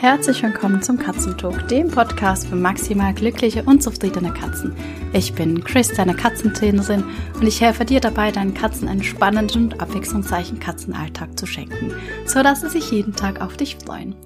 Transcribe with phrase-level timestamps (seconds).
[0.00, 4.74] Herzlich willkommen zum Katzentalk, dem Podcast für maximal glückliche und zufriedene Katzen.
[5.12, 7.04] Ich bin Chris, deine Katzentrainerin,
[7.34, 11.92] und ich helfe dir dabei, deinen Katzen einen spannenden und abwechslungsreichen Katzenalltag zu schenken,
[12.24, 14.16] sodass sie sich jeden Tag auf dich freuen.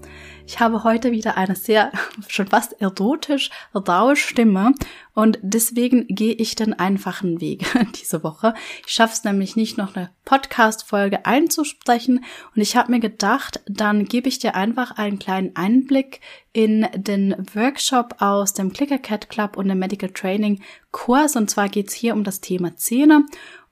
[0.46, 1.90] Ich habe heute wieder eine sehr,
[2.28, 4.72] schon fast erotisch raue Stimme
[5.14, 7.64] und deswegen gehe ich den einfachen Weg
[8.00, 8.54] diese Woche.
[8.86, 12.24] Ich schaffe es nämlich nicht, noch eine Podcast-Folge einzusprechen
[12.54, 16.20] und ich habe mir gedacht, dann gebe ich dir einfach einen kleinen Einblick
[16.52, 20.60] in den Workshop aus dem Clicker Cat Club und dem Medical Training
[20.92, 23.24] Kurs und zwar geht es hier um das Thema Zähne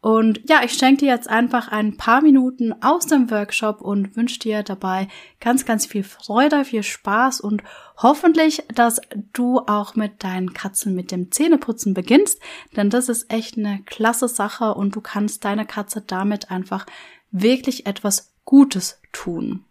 [0.02, 4.40] und ja, ich schenke dir jetzt einfach ein paar Minuten aus dem Workshop und wünsche
[4.40, 5.06] dir dabei
[5.38, 7.62] ganz, ganz viel Freude, viel Spaß und
[7.96, 9.00] hoffentlich, dass
[9.32, 12.40] du auch mit deinen Katzen mit dem Zähneputzen beginnst,
[12.76, 16.84] denn das ist echt eine klasse Sache und du kannst deiner Katze damit einfach
[17.30, 19.64] wirklich etwas Gutes tun.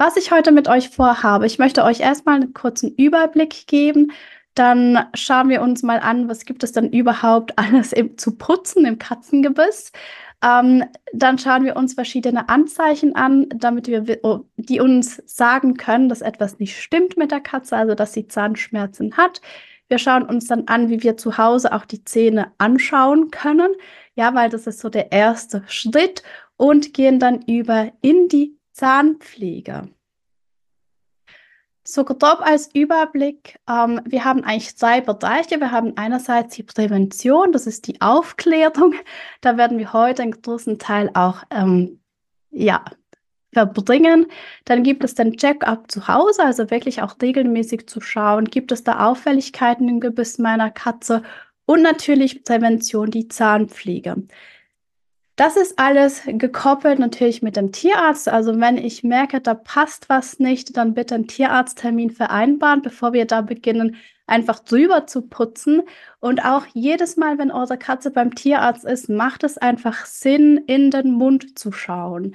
[0.00, 4.12] Was ich heute mit euch vorhabe, ich möchte euch erstmal einen kurzen Überblick geben,
[4.58, 8.84] dann schauen wir uns mal an, was gibt es denn überhaupt alles im, zu putzen
[8.84, 9.92] im Katzengebiss.
[10.42, 16.08] Ähm, dann schauen wir uns verschiedene Anzeichen an, damit wir, oh, die uns sagen können,
[16.08, 19.40] dass etwas nicht stimmt mit der Katze, also dass sie Zahnschmerzen hat.
[19.88, 23.72] Wir schauen uns dann an, wie wir zu Hause auch die Zähne anschauen können.
[24.14, 26.22] Ja, weil das ist so der erste Schritt
[26.56, 29.88] und gehen dann über in die Zahnpflege.
[31.90, 35.58] So grob als Überblick, ähm, wir haben eigentlich zwei Bereiche.
[35.58, 38.92] Wir haben einerseits die Prävention, das ist die Aufklärung.
[39.40, 41.98] Da werden wir heute einen großen Teil auch ähm,
[42.50, 42.84] ja,
[43.54, 44.26] verbringen.
[44.66, 48.84] Dann gibt es den Check-up zu Hause, also wirklich auch regelmäßig zu schauen, gibt es
[48.84, 51.22] da Auffälligkeiten im Gebiss meiner Katze
[51.64, 54.24] und natürlich Prävention, die Zahnpflege.
[55.38, 58.28] Das ist alles gekoppelt natürlich mit dem Tierarzt.
[58.28, 63.24] Also wenn ich merke, da passt was nicht, dann bitte einen Tierarzttermin vereinbaren, bevor wir
[63.24, 63.94] da beginnen,
[64.26, 65.82] einfach drüber zu putzen.
[66.18, 70.90] Und auch jedes Mal, wenn eure Katze beim Tierarzt ist, macht es einfach Sinn, in
[70.90, 72.34] den Mund zu schauen.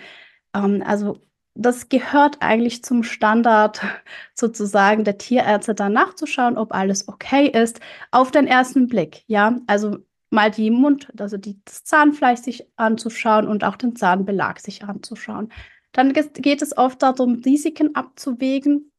[0.55, 1.19] Ähm, also
[1.55, 3.81] das gehört eigentlich zum Standard
[4.33, 7.81] sozusagen der Tierärzte, da nachzuschauen, ob alles okay ist,
[8.11, 9.25] auf den ersten Blick.
[9.27, 9.97] Ja, also
[10.33, 15.51] mal die Mund, also die, das Zahnfleisch sich anzuschauen und auch den Zahnbelag sich anzuschauen.
[15.93, 18.91] Dann geht es oft darum, Risiken abzuwägen,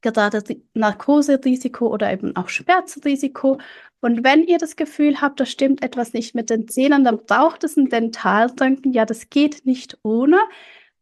[0.00, 0.42] gerade
[0.74, 3.58] Narkoserisiko oder eben auch Schmerzrisiko.
[4.00, 7.62] Und wenn ihr das Gefühl habt, da stimmt etwas nicht mit den Zähnen, dann braucht
[7.64, 8.94] es ein Dentalröntgen.
[8.94, 10.38] Ja, das geht nicht ohne.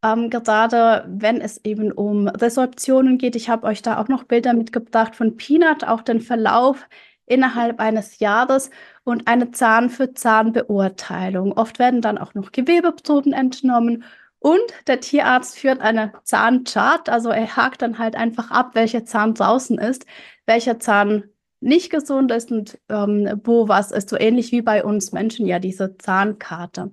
[0.03, 3.37] Ähm, gerade wenn es eben um Resorptionen geht.
[3.37, 6.87] Ich habe euch da auch noch Bilder mitgebracht von Peanut, auch den Verlauf
[7.25, 8.69] innerhalb eines Jahres
[9.09, 11.53] und eine Zahn-für-Zahn-Beurteilung.
[11.53, 14.03] Oft werden dann auch noch Gewebeproben entnommen
[14.39, 19.33] und der Tierarzt führt eine Zahnchart, also er hakt dann halt einfach ab, welcher Zahn
[19.33, 20.05] draußen ist,
[20.45, 21.25] welcher Zahn
[21.59, 25.59] nicht gesund ist und ähm, wo was ist, so ähnlich wie bei uns Menschen ja
[25.59, 26.91] diese Zahnkarte.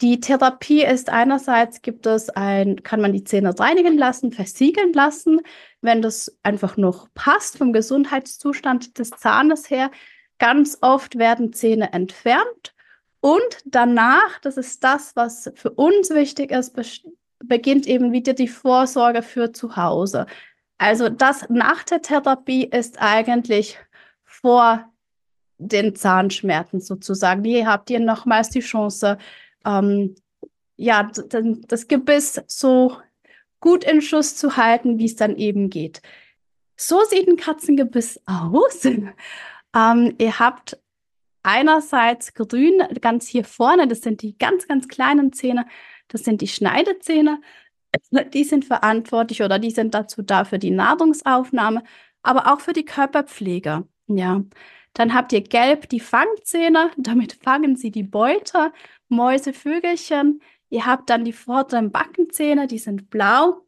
[0.00, 5.40] Die Therapie ist einerseits gibt es ein, kann man die Zähne reinigen lassen, versiegeln lassen,
[5.80, 9.92] wenn das einfach noch passt vom Gesundheitszustand des Zahnes her.
[10.42, 12.74] Ganz oft werden Zähne entfernt
[13.20, 16.74] und danach, das ist das, was für uns wichtig ist,
[17.44, 20.26] beginnt eben wieder die Vorsorge für zu Hause.
[20.78, 23.78] Also das nach der Therapie ist eigentlich
[24.24, 24.84] vor
[25.58, 27.44] den Zahnschmerzen sozusagen.
[27.44, 29.18] Hier habt ihr nochmals die Chance,
[29.64, 30.16] ähm,
[30.76, 31.08] ja,
[31.68, 32.96] das Gebiss so
[33.60, 36.02] gut in Schuss zu halten, wie es dann eben geht.
[36.76, 38.88] So sieht ein Katzengebiss aus.
[39.74, 40.78] Ähm, ihr habt
[41.42, 45.66] einerseits grün ganz hier vorne, das sind die ganz, ganz kleinen Zähne,
[46.08, 47.40] das sind die Schneidezähne.
[48.32, 51.82] Die sind verantwortlich oder die sind dazu da für die Nahrungsaufnahme,
[52.22, 53.86] aber auch für die Körperpflege.
[54.06, 54.42] Ja.
[54.94, 58.72] Dann habt ihr gelb die Fangzähne, damit fangen sie die Beute
[59.08, 60.40] Mäusevögelchen.
[60.70, 63.66] Ihr habt dann die vorderen Backenzähne, die sind blau.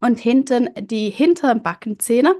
[0.00, 2.34] Und hinten die hinteren Backenzähne.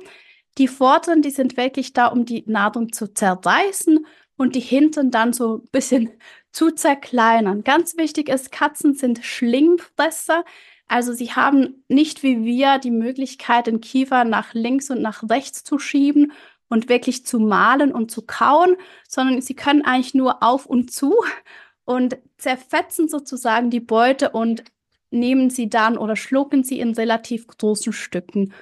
[0.59, 4.07] Die vorderen, die sind wirklich da, um die Nahrung zu zerreißen
[4.37, 6.11] und die hinten dann so ein bisschen
[6.53, 7.65] zu zerkleinern.
[7.65, 10.45] Ganz wichtig ist, Katzen sind Schlingfresser.
[10.87, 15.65] Also sie haben nicht wie wir die Möglichkeit, den Kiefer nach links und nach rechts
[15.65, 16.33] zu schieben
[16.69, 18.77] und wirklich zu malen und zu kauen,
[19.09, 21.15] sondern sie können eigentlich nur auf und zu
[21.85, 24.65] und zerfetzen sozusagen die Beute und
[25.11, 28.53] nehmen sie dann oder schlucken sie in relativ großen Stücken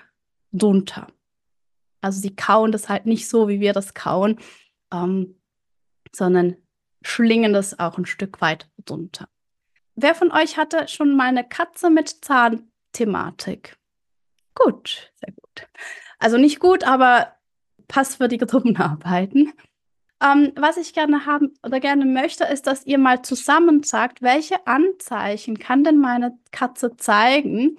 [0.53, 1.09] runter.
[2.03, 4.39] Also sie kauen das halt nicht so, wie wir das kauen,
[4.93, 5.41] ähm,
[6.15, 6.57] sondern
[7.03, 9.29] schlingen das auch ein Stück weit runter.
[9.95, 13.77] Wer von euch hatte schon mal eine Katze mit Zahnthematik?
[14.55, 15.69] Gut, sehr gut.
[16.19, 17.37] Also nicht gut, aber
[18.29, 19.53] die Gruppenarbeiten.
[20.23, 24.67] Ähm, was ich gerne haben oder gerne möchte, ist, dass ihr mal zusammen sagt, welche
[24.67, 27.79] Anzeichen kann denn meine Katze zeigen,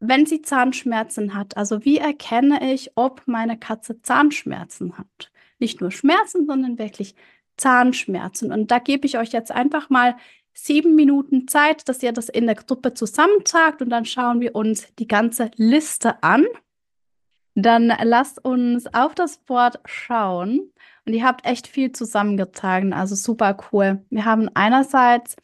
[0.00, 1.56] wenn sie Zahnschmerzen hat.
[1.56, 5.30] Also wie erkenne ich, ob meine Katze Zahnschmerzen hat?
[5.58, 7.14] Nicht nur Schmerzen, sondern wirklich
[7.56, 8.52] Zahnschmerzen.
[8.52, 10.16] Und da gebe ich euch jetzt einfach mal
[10.52, 14.94] sieben Minuten Zeit, dass ihr das in der Gruppe zusammentagt und dann schauen wir uns
[14.98, 16.46] die ganze Liste an.
[17.54, 20.72] Dann lasst uns auf das Board schauen.
[21.06, 24.04] Und ihr habt echt viel zusammengetragen, also super cool.
[24.10, 25.36] Wir haben einerseits,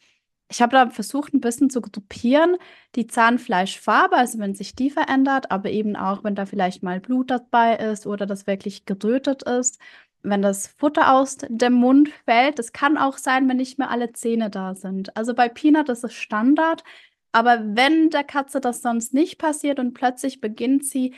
[0.52, 2.56] ich habe da versucht, ein bisschen zu gruppieren,
[2.94, 7.30] die Zahnfleischfarbe, also wenn sich die verändert, aber eben auch, wenn da vielleicht mal Blut
[7.30, 9.78] dabei ist oder das wirklich gerötet ist
[10.22, 12.58] wenn das Futter aus dem Mund fällt.
[12.58, 15.16] Das kann auch sein, wenn nicht mehr alle Zähne da sind.
[15.16, 16.84] Also bei Peanut ist es Standard.
[17.32, 21.14] Aber wenn der Katze das sonst nicht passiert und plötzlich beginnt sie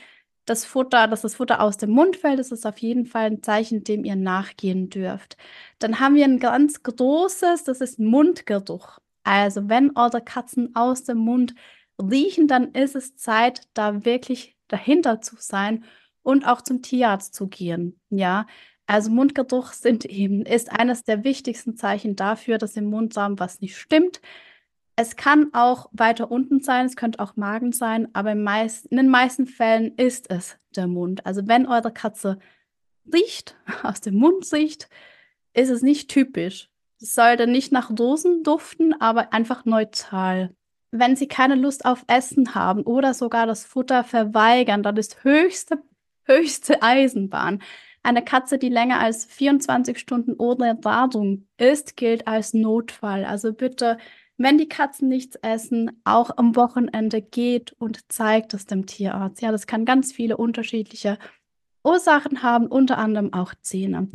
[0.46, 3.42] das Futter, dass das Futter aus dem Mund fällt, ist es auf jeden Fall ein
[3.42, 5.36] Zeichen, dem ihr nachgehen dürft.
[5.78, 8.98] Dann haben wir ein ganz großes, das ist Mundgeruch.
[9.24, 11.54] Also wenn eure Katzen aus dem Mund
[12.00, 15.84] riechen, dann ist es Zeit, da wirklich dahinter zu sein
[16.22, 18.00] und auch zum Tierarzt zu gehen.
[18.10, 18.46] Ja,
[18.86, 23.76] also Mundgeruch sind eben, ist eines der wichtigsten Zeichen dafür, dass im Mundsaum was nicht
[23.78, 24.20] stimmt.
[24.96, 29.08] Es kann auch weiter unten sein, es könnte auch Magen sein, aber meist, in den
[29.08, 31.26] meisten Fällen ist es der Mund.
[31.26, 32.38] Also wenn eure Katze
[33.12, 34.88] riecht, aus dem Mund riecht,
[35.54, 36.70] ist es nicht typisch.
[37.00, 40.54] Es sollte nicht nach Dosen duften, aber einfach neutral.
[40.90, 45.82] Wenn sie keine Lust auf Essen haben oder sogar das Futter verweigern, dann ist höchste,
[46.24, 47.62] höchste Eisenbahn.
[48.02, 53.24] Eine Katze, die länger als 24 Stunden ohne Nahrung ist, gilt als Notfall.
[53.24, 53.98] Also bitte,
[54.36, 59.40] wenn die Katzen nichts essen, auch am Wochenende geht und zeigt es dem Tierarzt.
[59.42, 61.18] Ja, das kann ganz viele unterschiedliche
[61.82, 64.08] Ursachen haben, unter anderem auch Zähne.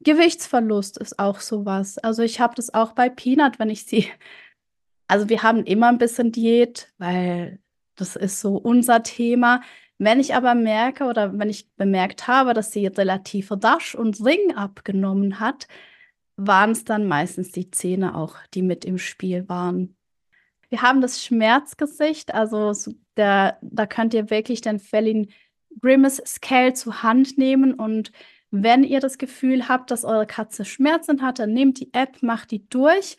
[0.00, 1.98] Gewichtsverlust ist auch sowas.
[1.98, 4.08] Also ich habe das auch bei Peanut, wenn ich sie,
[5.08, 7.60] also wir haben immer ein bisschen Diät, weil
[7.96, 9.62] das ist so unser Thema.
[9.98, 14.54] Wenn ich aber merke oder wenn ich bemerkt habe, dass sie relativ Dasch und Ring
[14.54, 15.66] abgenommen hat,
[16.36, 19.96] waren es dann meistens die Zähne auch, die mit im Spiel waren.
[20.68, 22.72] Wir haben das Schmerzgesicht, also
[23.16, 25.32] der, da könnt ihr wirklich den Felin
[25.80, 28.12] Grimace Scale zur Hand nehmen und
[28.50, 32.50] wenn ihr das Gefühl habt, dass eure Katze Schmerzen hat, dann nehmt die App, macht
[32.50, 33.16] die durch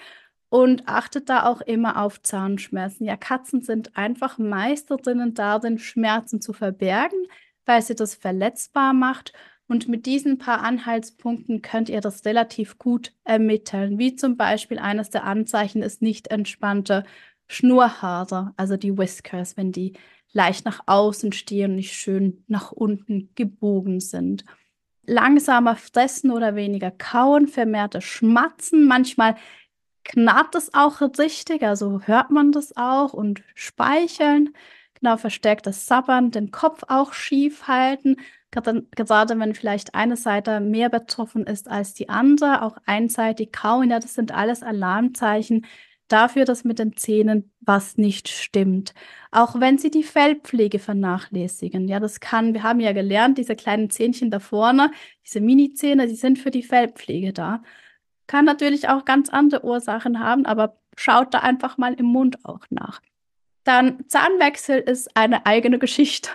[0.50, 3.06] und achtet da auch immer auf Zahnschmerzen.
[3.06, 7.28] Ja, Katzen sind einfach Meisterinnen darin, Schmerzen zu verbergen,
[7.66, 9.34] weil sie das verletzbar macht.
[9.68, 14.00] Und mit diesen paar Anhaltspunkten könnt ihr das relativ gut ermitteln.
[14.00, 17.04] Wie zum Beispiel eines der Anzeichen ist nicht entspannte
[17.48, 19.94] Schnurhaare, also die Whiskers, wenn die
[20.34, 24.44] leicht nach außen stehen und nicht schön nach unten gebogen sind.
[25.10, 29.36] Langsamer Fressen oder weniger Kauen, vermehrte Schmatzen, manchmal
[30.04, 33.14] knarrt es auch richtig, also hört man das auch.
[33.14, 34.54] Und speicheln,
[34.96, 38.18] genau verstärktes Sabbern, den Kopf auch schief halten,
[38.52, 44.00] gerade wenn vielleicht eine Seite mehr betroffen ist als die andere, auch einseitig kauen, ja,
[44.00, 45.66] das sind alles Alarmzeichen
[46.12, 48.94] dafür, dass mit den Zähnen was nicht stimmt.
[49.32, 51.88] Auch wenn sie die Fellpflege vernachlässigen.
[51.88, 54.92] Ja, das kann, wir haben ja gelernt, diese kleinen Zähnchen da vorne,
[55.26, 57.64] diese Mini-Zähne, die sind für die Fellpflege da.
[58.28, 62.66] Kann natürlich auch ganz andere Ursachen haben, aber schaut da einfach mal im Mund auch
[62.70, 63.02] nach.
[63.64, 66.32] Dann Zahnwechsel ist eine eigene Geschichte.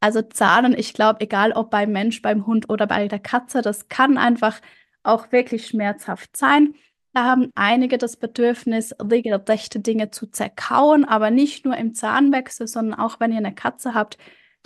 [0.00, 3.88] Also Zahnen, ich glaube, egal ob beim Mensch, beim Hund oder bei der Katze, das
[3.88, 4.60] kann einfach
[5.04, 6.74] auch wirklich schmerzhaft sein.
[7.14, 12.98] Da haben einige das Bedürfnis, regelrechte Dinge zu zerkauen, aber nicht nur im Zahnwechsel, sondern
[12.98, 14.16] auch wenn ihr eine Katze habt,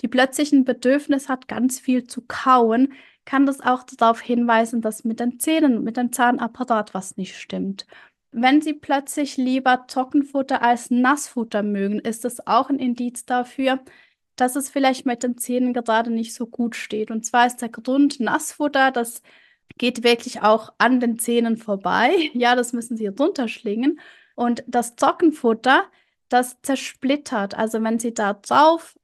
[0.00, 2.92] die plötzlich ein Bedürfnis hat, ganz viel zu kauen,
[3.24, 7.86] kann das auch darauf hinweisen, dass mit den Zähnen, mit dem Zahnapparat was nicht stimmt.
[8.30, 13.80] Wenn Sie plötzlich lieber Trockenfutter als Nassfutter mögen, ist das auch ein Indiz dafür,
[14.36, 17.10] dass es vielleicht mit den Zähnen gerade nicht so gut steht.
[17.10, 19.22] Und zwar ist der Grund Nassfutter, das
[19.78, 22.30] geht wirklich auch an den Zähnen vorbei.
[22.35, 24.00] Ja, das müssen Sie runterschlingen.
[24.35, 25.85] Und das Trockenfutter,
[26.28, 27.54] das zersplittert.
[27.54, 28.97] Also wenn Sie da drauf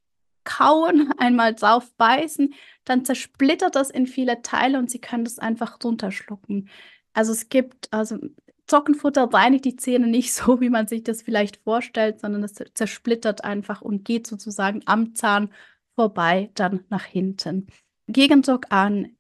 [0.45, 5.79] kauen, einmal drauf beißen, dann zersplittert das in viele Teile und sie können das einfach
[5.83, 6.69] runterschlucken.
[7.13, 8.19] Also es gibt, also
[8.67, 13.45] Trockenfutter reinigt die Zähne nicht so, wie man sich das vielleicht vorstellt, sondern es zersplittert
[13.45, 15.51] einfach und geht sozusagen am Zahn
[15.95, 17.67] vorbei, dann nach hinten.
[18.09, 19.17] Gegendruck an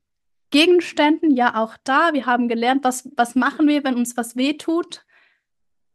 [0.53, 2.13] Gegenständen, ja auch da.
[2.13, 5.05] Wir haben gelernt, was, was machen wir, wenn uns was wehtut.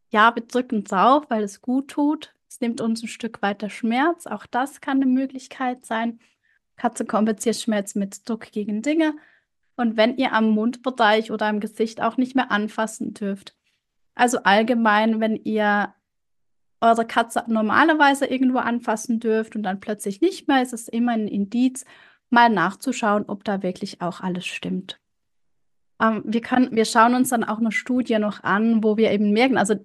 [0.10, 2.34] ja, wir drücken es auf, weil es gut tut.
[2.50, 4.26] Es nimmt uns ein Stück weiter Schmerz.
[4.26, 6.20] Auch das kann eine Möglichkeit sein.
[6.76, 9.16] Katze kompensiert Schmerz mit Druck gegen Dinge.
[9.76, 13.56] Und wenn ihr am Mundbereich oder am Gesicht auch nicht mehr anfassen dürft.
[14.16, 15.94] Also allgemein, wenn ihr
[16.82, 21.28] eure Katze normalerweise irgendwo anfassen dürft und dann plötzlich nicht mehr, ist es immer ein
[21.28, 21.86] Indiz,
[22.29, 25.00] mal nachzuschauen, ob da wirklich auch alles stimmt.
[26.00, 29.31] Ähm, wir, können, wir schauen uns dann auch eine Studie noch an, wo wir eben
[29.31, 29.75] merken, also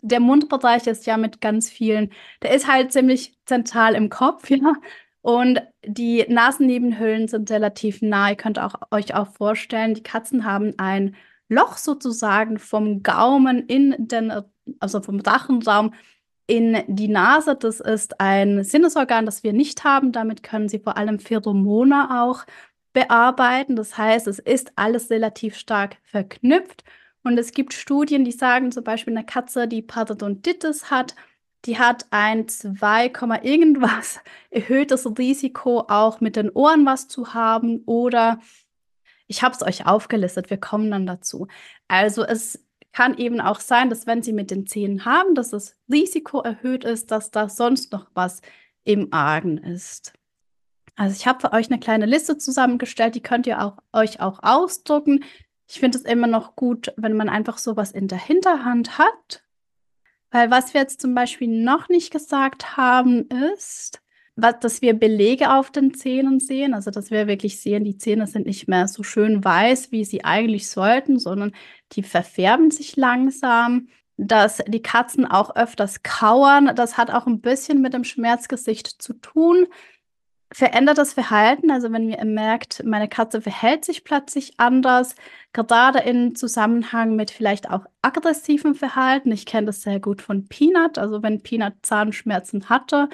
[0.00, 2.10] der Mundbereich ist ja mit ganz vielen,
[2.42, 4.74] der ist halt ziemlich zentral im Kopf, ja.
[5.20, 8.30] Und die Nasennebenhöhlen sind relativ nah.
[8.30, 11.14] Ihr könnt auch, euch auch vorstellen, die Katzen haben ein
[11.48, 14.32] Loch sozusagen vom Gaumen in den,
[14.80, 15.94] also vom Rachenraum
[16.46, 17.56] in die Nase.
[17.56, 20.12] Das ist ein Sinnesorgan, das wir nicht haben.
[20.12, 22.44] Damit können sie vor allem Pheromone auch
[22.92, 23.76] bearbeiten.
[23.76, 26.84] Das heißt, es ist alles relativ stark verknüpft.
[27.24, 31.14] Und es gibt Studien, die sagen zum Beispiel eine Katze, die Parodontitis hat,
[31.64, 34.20] die hat ein 2, irgendwas
[34.50, 37.82] erhöhtes Risiko, auch mit den Ohren was zu haben.
[37.86, 38.40] Oder
[39.28, 41.46] ich habe es euch aufgelistet, wir kommen dann dazu.
[41.88, 45.76] Also es kann eben auch sein, dass wenn sie mit den Zähnen haben, dass das
[45.90, 48.42] Risiko erhöht ist, dass da sonst noch was
[48.84, 50.12] im Argen ist.
[50.94, 54.40] Also ich habe für euch eine kleine Liste zusammengestellt, die könnt ihr auch, euch auch
[54.42, 55.24] ausdrucken.
[55.68, 59.42] Ich finde es immer noch gut, wenn man einfach sowas in der Hinterhand hat.
[60.30, 64.02] Weil was wir jetzt zum Beispiel noch nicht gesagt haben, ist,
[64.36, 66.74] dass wir Belege auf den Zähnen sehen.
[66.74, 70.24] Also dass wir wirklich sehen, die Zähne sind nicht mehr so schön weiß, wie sie
[70.24, 71.52] eigentlich sollten, sondern
[71.92, 73.88] die verfärben sich langsam.
[74.18, 79.14] Dass die Katzen auch öfters kauern, das hat auch ein bisschen mit dem Schmerzgesicht zu
[79.14, 79.66] tun
[80.52, 81.70] verändert das Verhalten.
[81.70, 85.14] Also wenn ihr merkt, meine Katze verhält sich plötzlich anders,
[85.52, 89.32] gerade in Zusammenhang mit vielleicht auch aggressivem Verhalten.
[89.32, 90.98] Ich kenne das sehr gut von Peanut.
[90.98, 93.08] Also wenn Peanut Zahnschmerzen hatte,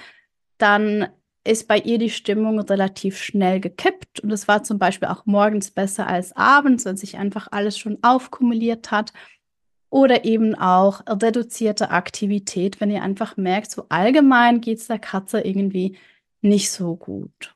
[0.59, 1.09] dann
[1.45, 4.21] ist bei ihr die Stimmung relativ schnell gekippt.
[4.21, 7.99] Und es war zum Beispiel auch morgens besser als abends, wenn sich einfach alles schon
[8.03, 9.13] aufkumuliert hat.
[9.91, 15.41] Oder eben auch reduzierte Aktivität, wenn ihr einfach merkt, so allgemein geht es der Katze
[15.41, 15.97] irgendwie
[16.43, 17.55] nicht so gut.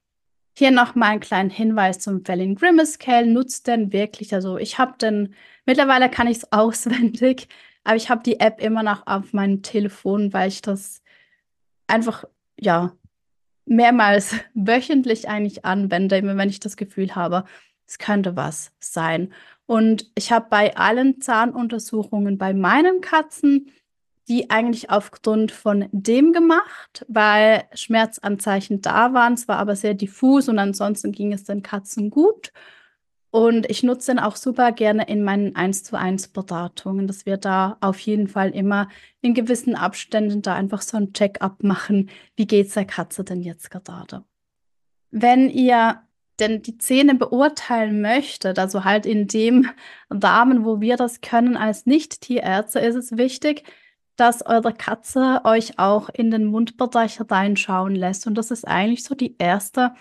[0.56, 3.26] Hier nochmal einen kleinen Hinweis zum Felling Grimace Scale.
[3.26, 5.35] Nutzt denn wirklich, also ich habe den,
[5.66, 7.49] mittlerweile kann ich es auswendig,
[7.85, 11.02] aber ich habe die App immer noch auf meinem Telefon, weil ich das
[11.87, 12.25] einfach,
[12.62, 12.92] ja,
[13.66, 17.45] mehrmals wöchentlich eigentlich anwende, wenn ich das Gefühl habe,
[17.87, 19.33] es könnte was sein.
[19.66, 23.71] Und ich habe bei allen Zahnuntersuchungen bei meinen Katzen
[24.28, 30.59] die eigentlich aufgrund von dem gemacht, weil Schmerzanzeichen da waren, zwar aber sehr diffus und
[30.59, 32.52] ansonsten ging es den Katzen gut.
[33.32, 37.38] Und ich nutze den auch super gerne in meinen 1 zu 1 Beratungen, dass wir
[37.38, 38.88] da auf jeden Fall immer
[39.22, 42.10] in gewissen Abständen da einfach so ein Check-up machen.
[42.36, 44.22] Wie geht es der Katze denn jetzt gerade?
[45.10, 46.02] Wenn ihr
[46.40, 49.66] denn die Zähne beurteilen möchtet, also halt in dem
[50.10, 53.64] Rahmen, wo wir das können als Nicht-Tierärzte, ist es wichtig,
[54.16, 58.26] dass eure Katze euch auch in den Mundbereich reinschauen lässt.
[58.26, 59.94] Und das ist eigentlich so die erste,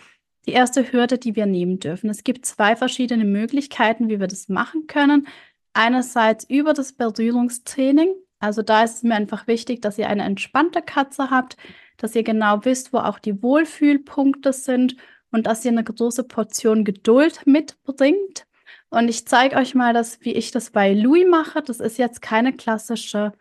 [0.46, 2.10] die erste Hürde, die wir nehmen dürfen.
[2.10, 5.28] Es gibt zwei verschiedene Möglichkeiten, wie wir das machen können.
[5.74, 8.14] Einerseits über das Berührungstraining.
[8.40, 11.58] Also da ist es mir einfach wichtig, dass ihr eine entspannte Katze habt,
[11.98, 14.96] dass ihr genau wisst, wo auch die Wohlfühlpunkte sind
[15.32, 18.48] und dass ihr eine große Portion Geduld mitbringt.
[18.90, 21.62] Und ich zeige euch mal, das, wie ich das bei Louis mache.
[21.62, 23.32] Das ist jetzt keine klassische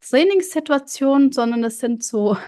[0.00, 2.38] Trainingssituationen, sondern es sind so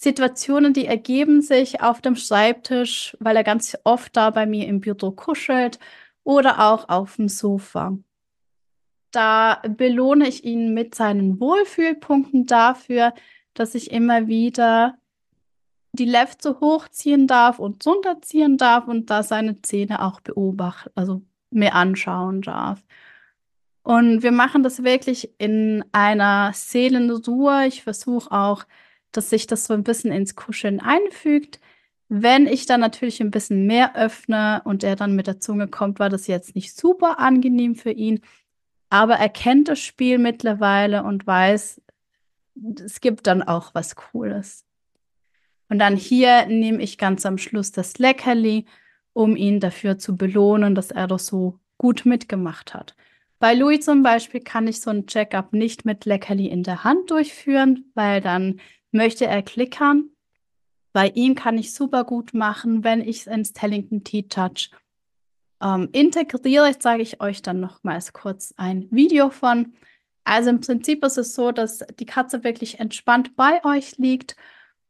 [0.00, 4.78] Situationen, die ergeben sich auf dem Schreibtisch, weil er ganz oft da bei mir im
[4.80, 5.80] Büro kuschelt
[6.22, 7.98] oder auch auf dem Sofa.
[9.10, 13.12] Da belohne ich ihn mit seinen Wohlfühlpunkten dafür,
[13.54, 14.96] dass ich immer wieder
[15.90, 21.74] die Lefte hochziehen darf und runterziehen darf und da seine Zähne auch beobachten, also mir
[21.74, 22.84] anschauen darf.
[23.82, 27.66] Und wir machen das wirklich in einer Seelenruhe.
[27.66, 28.64] Ich versuche auch,
[29.12, 31.60] dass sich das so ein bisschen ins Kuscheln einfügt.
[32.08, 35.98] Wenn ich dann natürlich ein bisschen mehr öffne und er dann mit der Zunge kommt,
[35.98, 38.20] war das jetzt nicht super angenehm für ihn.
[38.90, 41.82] Aber er kennt das Spiel mittlerweile und weiß,
[42.82, 44.64] es gibt dann auch was Cooles.
[45.68, 48.64] Und dann hier nehme ich ganz am Schluss das Leckerli,
[49.12, 52.96] um ihn dafür zu belohnen, dass er das so gut mitgemacht hat.
[53.38, 57.10] Bei Louis zum Beispiel kann ich so ein Checkup nicht mit Leckerli in der Hand
[57.10, 58.60] durchführen, weil dann
[58.92, 60.10] möchte er klickern.
[60.92, 64.70] Bei ihm kann ich super gut machen, wenn ich es ins Tellington T-Touch
[65.62, 66.68] ähm, integriere.
[66.68, 69.74] Jetzt sage ich euch dann nochmals kurz ein Video von.
[70.24, 74.36] Also im Prinzip ist es so, dass die Katze wirklich entspannt bei euch liegt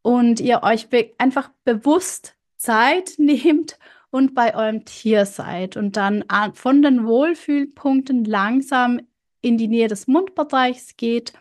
[0.03, 0.89] und ihr euch
[1.19, 3.79] einfach bewusst Zeit nehmt
[4.11, 6.25] und bei eurem Tier seid und dann
[6.55, 9.01] von den Wohlfühlpunkten langsam
[9.41, 11.33] in die Nähe des Mundbereichs geht,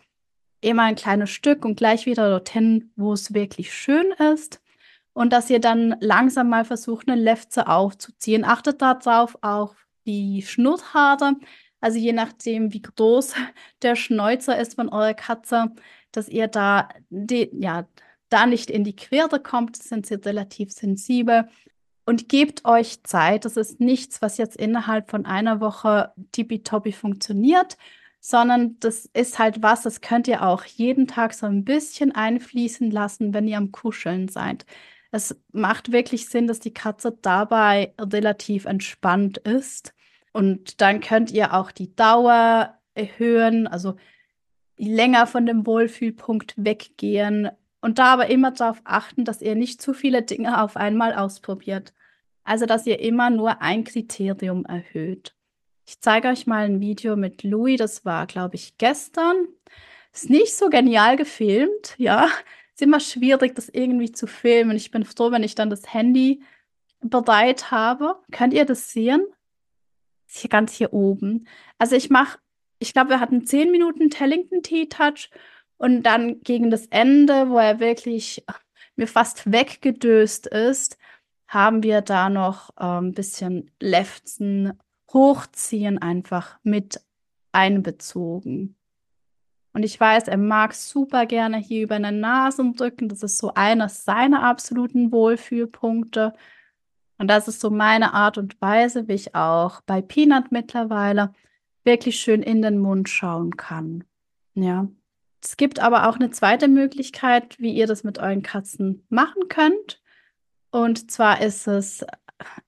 [0.60, 4.60] immer ein kleines Stück und gleich wieder dorthin, wo es wirklich schön ist.
[5.12, 8.44] Und dass ihr dann langsam mal versucht, eine Lefze aufzuziehen.
[8.44, 9.74] Achtet darauf auch
[10.06, 11.34] die Schnurrhaare.
[11.80, 13.34] Also je nachdem, wie groß
[13.82, 15.72] der Schnäuzer ist von eurer Katze,
[16.12, 17.86] dass ihr da, die, ja,
[18.28, 21.48] da nicht in die Quere kommt, sind sie relativ sensibel.
[22.04, 23.44] Und gebt euch Zeit.
[23.44, 27.76] Das ist nichts, was jetzt innerhalb von einer Woche tippitoppi funktioniert,
[28.20, 32.90] sondern das ist halt was, das könnt ihr auch jeden Tag so ein bisschen einfließen
[32.90, 34.66] lassen, wenn ihr am Kuscheln seid.
[35.10, 39.94] Es macht wirklich Sinn, dass die Katze dabei relativ entspannt ist
[40.32, 43.96] und dann könnt ihr auch die Dauer erhöhen, also
[44.76, 49.94] länger von dem Wohlfühlpunkt weggehen und da aber immer darauf achten, dass ihr nicht zu
[49.94, 51.94] viele Dinge auf einmal ausprobiert.
[52.44, 55.34] Also, dass ihr immer nur ein Kriterium erhöht.
[55.88, 59.48] Ich zeige euch mal ein Video mit Louis, das war, glaube ich, gestern.
[60.12, 62.28] Ist nicht so genial gefilmt, ja.
[62.74, 64.76] Ist immer schwierig, das irgendwie zu filmen.
[64.76, 66.42] Ich bin froh, wenn ich dann das Handy
[67.00, 68.16] bereit habe.
[68.32, 69.22] Könnt ihr das sehen?
[70.26, 71.48] Ist hier ganz hier oben.
[71.78, 72.38] Also ich mache,
[72.80, 75.30] ich glaube, wir hatten zehn Minuten Tellington Tea Touch
[75.78, 78.44] und dann gegen das Ende, wo er wirklich
[78.96, 80.98] mir fast weggedöst ist,
[81.46, 84.78] haben wir da noch ein ähm, bisschen Lefzen
[85.12, 87.00] hochziehen einfach mit
[87.52, 88.76] einbezogen.
[89.72, 93.08] Und ich weiß, er mag super gerne hier über eine Nase drücken.
[93.08, 96.32] Das ist so einer seiner absoluten Wohlfühlpunkte.
[97.18, 101.32] Und das ist so meine Art und Weise, wie ich auch bei Peanut mittlerweile
[101.84, 104.04] wirklich schön in den Mund schauen kann.
[104.54, 104.88] Ja.
[105.42, 110.02] Es gibt aber auch eine zweite Möglichkeit, wie ihr das mit euren Katzen machen könnt.
[110.70, 112.04] Und zwar ist es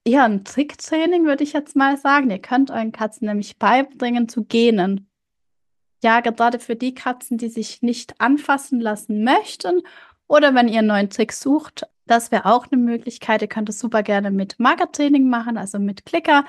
[0.03, 2.29] eher ein Tricktraining, würde ich jetzt mal sagen.
[2.29, 5.07] Ihr könnt euren Katzen nämlich beibringen zu gähnen.
[6.03, 9.81] Ja, gerade für die Katzen, die sich nicht anfassen lassen möchten
[10.27, 13.41] oder wenn ihr einen neuen Trick sucht, das wäre auch eine Möglichkeit.
[13.41, 16.45] Ihr könnt es super gerne mit Markertraining machen, also mit Klicker.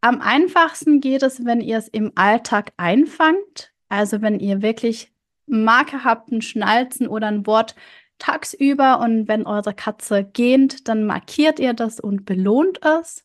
[0.00, 3.72] Am einfachsten geht es, wenn ihr es im Alltag einfangt.
[3.88, 5.10] Also wenn ihr wirklich
[5.46, 7.74] Marker habt, ein Schnalzen oder ein Wort
[8.18, 13.24] tagsüber und wenn eure Katze gähnt, dann markiert ihr das und belohnt es.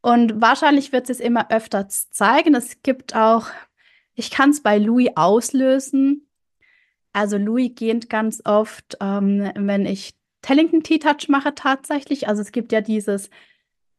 [0.00, 2.54] Und wahrscheinlich wird es immer öfter zeigen.
[2.54, 3.48] Es gibt auch,
[4.14, 6.28] ich kann es bei Louis auslösen.
[7.12, 12.28] Also Louis gähnt ganz oft, ähm, wenn ich Tellington T-Touch mache tatsächlich.
[12.28, 13.30] Also es gibt ja dieses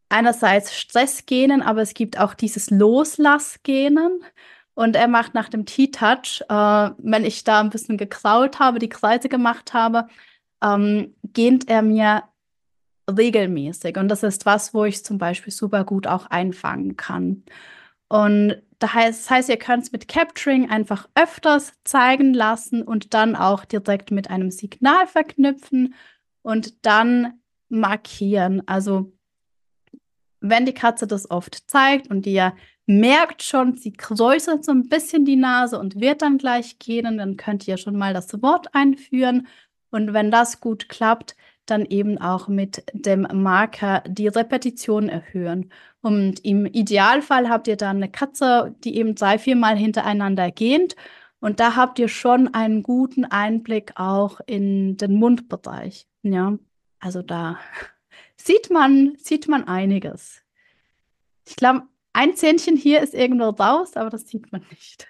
[0.10, 4.24] einerseits Stressgenen, aber es gibt auch dieses Loslassgenen.
[4.80, 8.88] Und er macht nach dem T-Touch, äh, wenn ich da ein bisschen gekraut habe, die
[8.88, 10.08] Kreise gemacht habe,
[10.64, 12.24] ähm, gähnt er mir
[13.12, 13.98] regelmäßig.
[13.98, 17.44] Und das ist was, wo ich zum Beispiel super gut auch einfangen kann.
[18.08, 23.14] Und das heißt, das heißt ihr könnt es mit Capturing einfach öfters zeigen lassen und
[23.14, 25.94] dann auch direkt mit einem Signal verknüpfen
[26.42, 28.66] und dann markieren.
[28.66, 29.12] Also
[30.40, 32.54] wenn die Katze das oft zeigt und ihr
[32.90, 37.38] merkt schon, sie kräuselt so ein bisschen die Nase und wird dann gleich gehen, dann
[37.38, 39.48] könnt ihr schon mal das Wort einführen.
[39.92, 41.36] Und wenn das gut klappt,
[41.68, 45.72] dann eben auch mit dem Marker die Repetition erhöhen.
[46.02, 50.96] Und im Idealfall habt ihr dann eine Katze, die eben drei, viermal hintereinander gähnt.
[51.40, 56.08] Und da habt ihr schon einen guten Einblick auch in den Mundbereich.
[56.24, 56.58] Ja,
[57.00, 57.60] also da
[58.36, 60.42] sieht man, sieht man einiges.
[61.48, 61.84] Ich glaube,
[62.20, 65.08] ein Zähnchen hier ist irgendwo raus, aber das sieht man nicht.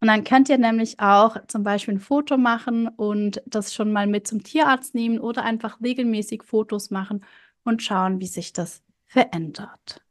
[0.00, 4.06] Und dann könnt ihr nämlich auch zum Beispiel ein Foto machen und das schon mal
[4.06, 7.24] mit zum Tierarzt nehmen oder einfach regelmäßig Fotos machen
[7.64, 10.02] und schauen, wie sich das verändert.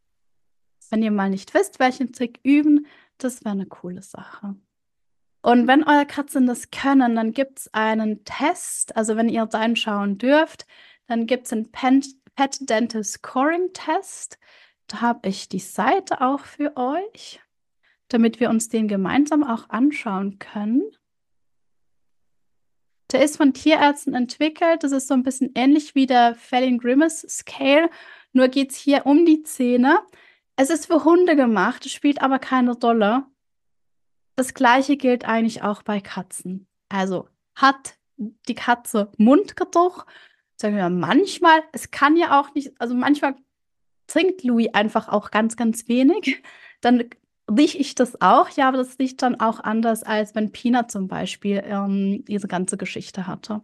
[0.90, 2.88] Wenn ihr mal nicht wisst, welchen Trick üben,
[3.20, 4.56] das wäre eine coole Sache.
[5.44, 8.98] Und wenn eure Katzen das können, dann gibt es einen Test.
[8.98, 10.66] Also wenn ihr reinschauen dürft,
[11.06, 12.08] dann gibt es einen Pet
[12.62, 14.40] Dental Scoring Test.
[14.94, 17.42] Habe ich die Seite auch für euch,
[18.08, 20.84] damit wir uns den gemeinsam auch anschauen können.
[23.12, 24.84] Der ist von Tierärzten entwickelt.
[24.84, 27.90] Das ist so ein bisschen ähnlich wie der Felling Grimace Scale.
[28.34, 30.00] Nur geht es hier um die Zähne.
[30.56, 33.24] Es ist für Hunde gemacht, spielt aber keine Rolle.
[34.36, 36.68] Das gleiche gilt eigentlich auch bei Katzen.
[36.90, 40.06] Also hat die Katze Mundgeruch?
[40.56, 43.36] Sagen wir manchmal, es kann ja auch nicht, also manchmal
[44.10, 46.44] trinkt Louis einfach auch ganz, ganz wenig.
[46.82, 47.10] Dann
[47.50, 51.08] rieche ich das auch, ja, aber das riecht dann auch anders, als wenn Pina zum
[51.08, 53.62] Beispiel ähm, diese ganze Geschichte hatte.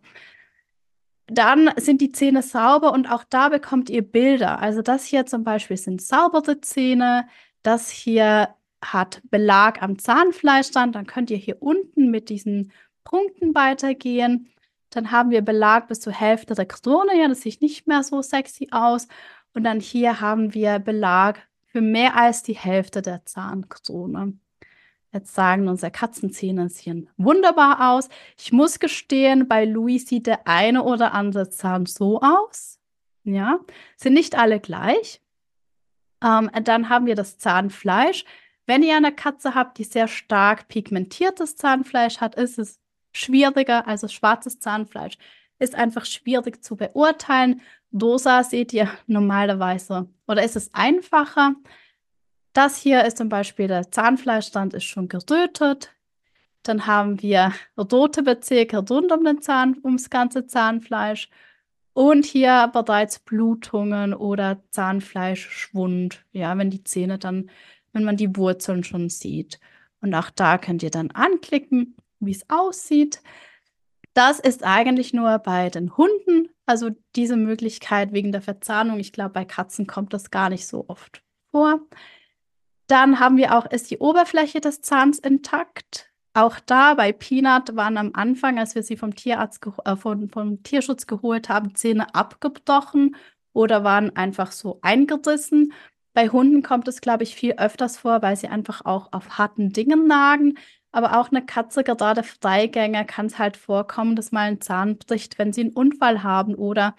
[1.27, 4.59] Dann sind die Zähne sauber und auch da bekommt ihr Bilder.
[4.59, 7.27] Also das hier zum Beispiel sind saubere Zähne,
[7.63, 8.49] das hier
[8.83, 12.71] hat Belag am Zahnfleisch dann, dann könnt ihr hier unten mit diesen
[13.03, 14.49] Punkten weitergehen.
[14.91, 18.21] Dann haben wir Belag bis zur Hälfte der Krone, ja, das sieht nicht mehr so
[18.21, 19.07] sexy aus.
[19.55, 24.37] Und dann hier haben wir Belag für mehr als die Hälfte der Zahnkrone.
[25.13, 28.09] Jetzt sagen unsere Katzenzähne sehen wunderbar aus.
[28.37, 32.79] Ich muss gestehen, bei Louis sieht der eine oder andere Zahn so aus.
[33.23, 33.59] Ja,
[33.95, 35.21] sind nicht alle gleich.
[36.21, 38.25] Ähm, dann haben wir das Zahnfleisch.
[38.65, 42.81] Wenn ihr eine Katze habt, die sehr stark pigmentiertes Zahnfleisch hat, ist es
[43.13, 43.87] schwieriger.
[43.87, 45.17] Also schwarzes Zahnfleisch
[45.59, 47.61] ist einfach schwierig zu beurteilen.
[47.91, 51.55] Dosa seht ihr normalerweise oder ist es einfacher.
[52.53, 55.91] Das hier ist zum Beispiel der Zahnfleischstand ist schon gerötet.
[56.63, 61.29] Dann haben wir rote Bezirke rund um den Zahn, ums ganze Zahnfleisch.
[61.93, 66.25] Und hier bereits Blutungen oder Zahnfleischschwund.
[66.31, 67.49] Ja, wenn die Zähne dann,
[67.93, 69.59] wenn man die Wurzeln schon sieht.
[70.01, 73.21] Und auch da könnt ihr dann anklicken, wie es aussieht.
[74.15, 78.97] Das ist eigentlich nur bei den Hunden, also diese Möglichkeit wegen der Verzahnung.
[78.97, 81.81] Ich glaube, bei Katzen kommt das gar nicht so oft vor.
[82.87, 86.13] Dann haben wir auch, ist die Oberfläche des Zahns intakt.
[86.33, 90.63] Auch da bei Peanut waren am Anfang, als wir sie vom Tierarzt, äh, vom, vom
[90.63, 93.17] Tierschutz geholt haben, Zähne abgebrochen
[93.51, 95.73] oder waren einfach so eingerissen.
[96.13, 99.71] Bei Hunden kommt es, glaube ich, viel öfters vor, weil sie einfach auch auf harten
[99.73, 100.57] Dingen nagen.
[100.95, 105.37] Aber auch eine Katze, gerade Freigänger, kann es halt vorkommen, dass mal ein Zahn bricht,
[105.37, 106.95] wenn sie einen Unfall haben oder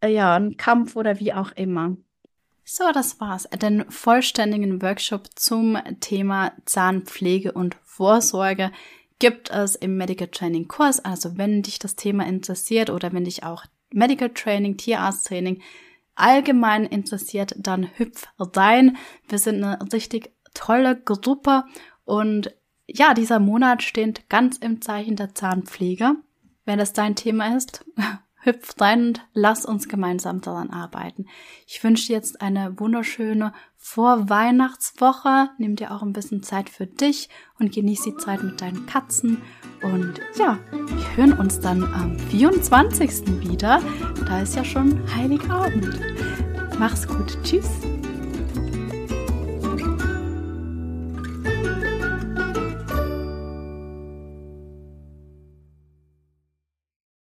[0.00, 1.98] äh, ja, einen Kampf oder wie auch immer.
[2.64, 3.46] So, das war's.
[3.60, 8.72] Den vollständigen Workshop zum Thema Zahnpflege und Vorsorge
[9.18, 10.98] gibt es im Medical Training Kurs.
[10.98, 15.60] Also wenn dich das Thema interessiert oder wenn dich auch Medical Training, Tierarzttraining
[16.14, 18.96] allgemein interessiert, dann hüpf rein.
[19.28, 21.64] Wir sind eine richtig tolle Gruppe
[22.06, 22.54] und
[22.88, 26.16] ja, dieser Monat steht ganz im Zeichen der Zahnpflege.
[26.64, 27.84] Wenn das dein Thema ist,
[28.40, 31.26] hüpf rein und lass uns gemeinsam daran arbeiten.
[31.66, 35.50] Ich wünsche dir jetzt eine wunderschöne Vorweihnachtswoche.
[35.58, 39.42] Nimm dir auch ein bisschen Zeit für dich und genieß die Zeit mit deinen Katzen.
[39.82, 43.40] Und ja, wir hören uns dann am 24.
[43.40, 43.82] wieder.
[44.26, 46.00] Da ist ja schon Heiligabend.
[46.78, 47.38] Mach's gut.
[47.42, 47.68] Tschüss.